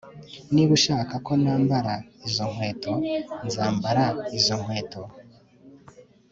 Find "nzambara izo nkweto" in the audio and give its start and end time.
3.47-5.01